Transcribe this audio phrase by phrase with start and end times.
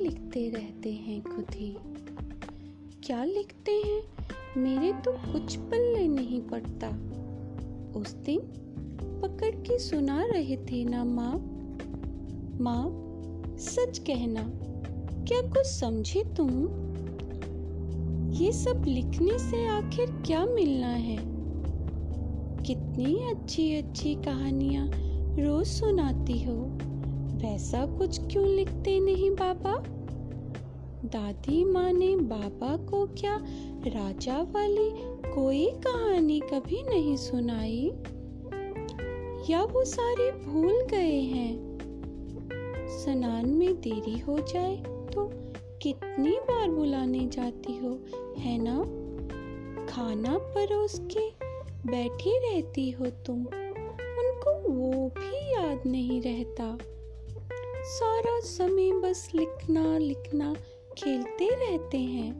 [0.00, 1.76] लिखते रहते हैं खुद ही।
[3.02, 4.02] क्या लिखते हैं?
[4.56, 6.88] मेरे तो कुछ पल्ले नहीं पड़ता।
[8.00, 8.38] उस दिन
[9.22, 11.56] पकड़ के सुना रहे थे ना माँ।
[12.60, 12.90] माँ,
[13.58, 14.42] सच कहना,
[15.24, 16.50] क्या कुछ समझे तुम?
[18.30, 21.16] ये सब लिखने से आखिर क्या मिलना है?
[22.62, 24.90] कितनी अच्छी अच्छी कहानियाँ
[25.42, 26.78] रोज सुनाती हो।
[27.30, 29.99] वैसा कुछ क्यों लिखते नहीं बाबा?
[31.04, 33.36] दादी माँ ने बाबा को क्या
[33.86, 34.90] राजा वाली
[35.34, 37.92] कोई कहानी कभी नहीं सुनाई?
[39.50, 41.78] या वो सारे भूल गए हैं?
[42.88, 44.76] स्नान में देरी हो जाए
[45.14, 45.30] तो
[45.82, 47.98] कितनी बार बुलाने जाती हो,
[48.38, 48.84] है ना?
[49.86, 51.30] खाना परोस के
[51.90, 53.46] बैठी रहती हो तुम।
[54.20, 56.78] उनको वो भी याद नहीं रहता।
[57.84, 60.54] सारा समय बस लिखना लिखना
[61.00, 62.32] खेलते रहते हैं।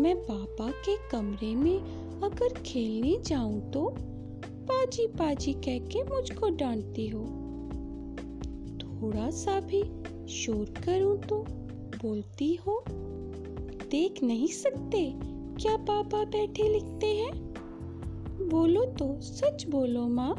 [0.00, 1.78] मैं पापा के कमरे में
[2.22, 3.94] अगर खेलने जाऊँ तो
[4.68, 7.20] पाजी पाजी कह के मुझको डांटती हो।
[8.82, 9.82] थोड़ा सा भी
[10.28, 11.36] शोर करूँ तो
[12.02, 12.82] बोलती हो,
[13.90, 15.12] देख नहीं सकते
[15.60, 17.32] क्या पापा बैठे लिखते हैं?
[18.48, 20.34] बोलो तो सच बोलो माँ,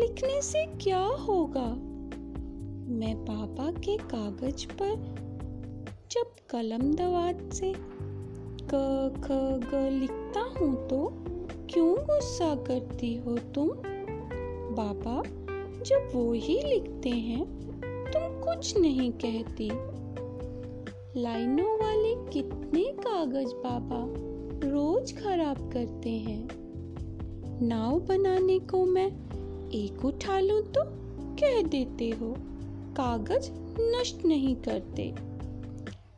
[0.00, 1.68] लिखने से क्या होगा?
[2.92, 5.22] मैं पापा के कागज़ पर
[6.12, 7.72] जब कलम दवात से
[8.62, 8.72] क,
[9.24, 9.28] ख,
[9.70, 11.24] ग लिखता हूँ तो
[11.70, 13.68] क्यों गुस्सा करती हो तुम?
[14.74, 15.22] बाबा,
[15.82, 17.44] जब वो ही लिखते हैं,
[18.04, 19.70] तुम कुछ नहीं कहती।
[21.20, 24.06] लाइनों वाले कितने कागज़ बाबा
[24.68, 26.48] रोज खराब करते हैं।
[27.62, 29.08] नाव बनाने को मैं
[29.70, 30.80] एक उठा लूँ तो
[31.34, 32.34] कह देते हो,
[32.96, 35.31] कागज़ नष्ट नहीं करते।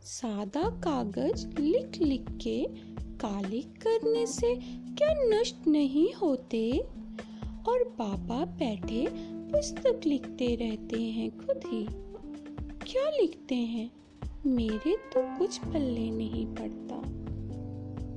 [0.04, 2.66] सादा कागज़ लिख लिख के
[3.00, 4.54] काले करने से
[4.94, 6.78] क्या नष्ट नहीं होते?
[7.68, 9.06] और पापा बैठे
[9.52, 11.86] पुस्तक लिखते रहते हैं खुद ही।
[12.92, 13.90] क्या लिखते हैं?
[14.46, 17.02] मेरे तो कुछ पल्ले नहीं पड़ता।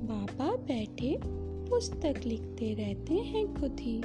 [0.06, 1.18] पापा बैठे
[1.70, 4.02] पुस्तक लिखते रहते हैं खुद ही।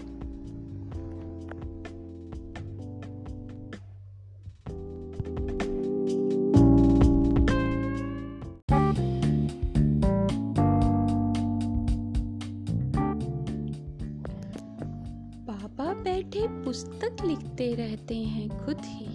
[16.84, 19.06] पुस्तक लिखते रहते हैं खुद ही।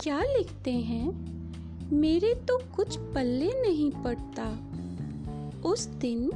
[0.00, 1.08] क्या लिखते हैं?
[1.92, 4.46] मेरे तो कुछ पल्ले नहीं पड़ता।
[5.68, 6.30] उस दिन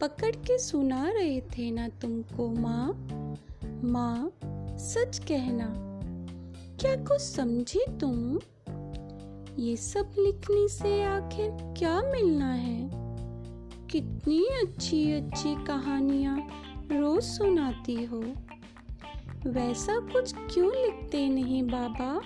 [0.00, 2.88] पकड़ के सुना रहे थे ना तुमको माँ?
[3.84, 4.30] माँ,
[4.78, 5.68] सच कहना,
[6.80, 8.38] क्या कुछ समझे तुम?
[9.58, 12.90] ये सब लिखने से आखिर क्या मिलना है?
[13.90, 16.38] कितनी अच्छी अच्छी कहानियाँ
[16.92, 18.24] रोज सुनाती हो।
[19.46, 22.20] वैसा कुछ क्यों लिखते नहीं बाबा?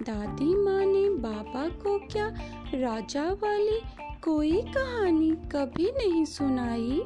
[0.00, 2.28] दादी माँ ने बाबा को क्या
[2.74, 3.80] राजा वाली
[4.24, 7.02] कोई कहानी कभी नहीं सुनाई?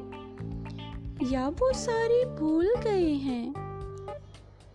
[1.33, 3.53] या वो सारी भूल गए हैं?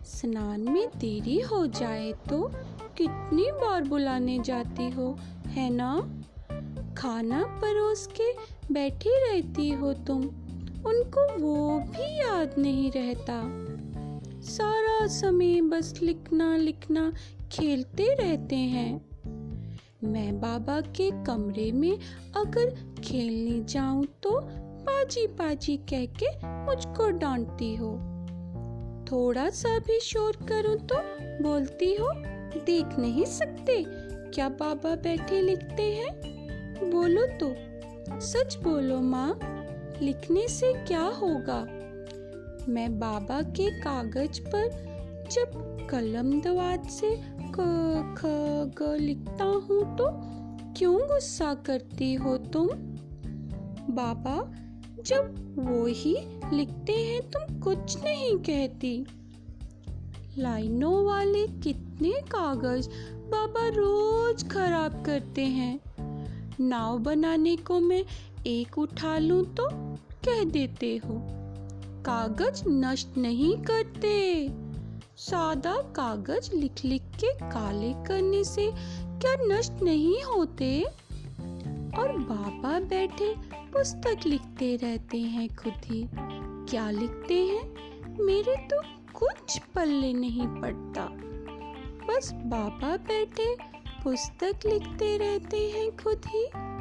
[0.03, 2.51] स्नान में देरी हो जाए तो
[2.97, 6.07] कितनी बार बुलाने जाती हो, है ना?
[6.97, 8.33] खाना परोस के
[8.73, 10.21] बैठी रहती हो तुम,
[10.85, 13.62] उनको वो भी याद नहीं रहता।
[14.43, 17.11] सारा समय बस लिखना लिखना
[17.51, 18.93] खेलते रहते हैं।
[20.03, 21.97] मैं बाबा के कमरे में
[22.35, 22.69] अगर
[23.03, 24.39] खेलने जाऊँ तो
[24.85, 26.31] पाजी पाजी कह के
[26.65, 27.91] मुझको डांटती हो।
[29.11, 30.95] थोड़ा सा भी शोर करूँ तो
[31.43, 32.09] बोलती हो,
[32.65, 33.83] देख नहीं सकते,
[34.31, 36.89] क्या बाबा बैठे लिखते हैं?
[36.91, 37.53] बोलो तो
[38.21, 39.39] सच बोलो माँ,
[40.01, 41.65] लिखने से क्या होगा?
[42.69, 44.69] मैं बाबा के कागज़ पर
[45.31, 47.55] जब कलम दवात से क,
[48.17, 48.21] ख,
[48.81, 50.05] ग लिखता हूँ तो
[50.77, 52.67] क्यों गुस्सा करती हो तुम?
[53.89, 54.51] बाबा,
[55.03, 56.17] जब वो ही
[56.53, 59.05] लिखते हैं तुम कुछ नहीं कहती।
[60.37, 65.79] लाइनों वाले कितने कागज़ बाबा रोज खराब करते हैं।
[66.59, 68.05] नाव बनाने को मैं
[68.47, 69.69] एक उठा लूँ तो
[70.25, 71.42] कह देते हो।
[72.05, 74.49] कागज़ नष्ट नहीं करते।
[75.17, 78.71] सादा कागज़ लिख लिख के काले करने से
[79.01, 80.83] क्या नष्ट नहीं होते?
[81.99, 86.09] और बाबा बैठे पुस्तक लिखते रहते हैं खुद ही।
[86.69, 87.73] क्या लिखते हैं?
[88.23, 88.81] मेरे तो
[89.13, 91.05] कुछ पल्ले नहीं पड़ता।
[92.07, 93.55] बस बाबा बैठे
[94.03, 96.72] पुस्तक लिखते रहते हैं खुद ही।